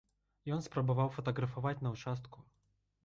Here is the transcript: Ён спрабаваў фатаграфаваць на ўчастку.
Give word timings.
Ён 0.55 0.63
спрабаваў 0.67 1.11
фатаграфаваць 1.17 1.77
на 1.83 1.93
ўчастку. 1.97 2.37